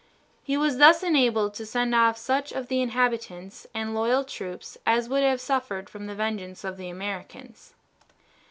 He 0.43 0.57
was 0.57 0.79
thus 0.79 1.03
enabled 1.03 1.53
to 1.53 1.63
send 1.63 1.93
off 1.93 2.17
such 2.17 2.51
of 2.51 2.69
the 2.69 2.81
inhabitants 2.81 3.67
and 3.71 3.93
loyalist 3.93 4.35
troops 4.35 4.75
as 4.83 5.07
would 5.07 5.21
have 5.21 5.39
suffered 5.39 5.91
from 5.91 6.07
the 6.07 6.15
vengeance 6.15 6.63
of 6.63 6.77
the 6.77 6.89
Americans. 6.89 7.75